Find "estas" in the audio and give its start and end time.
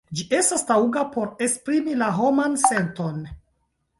0.35-0.63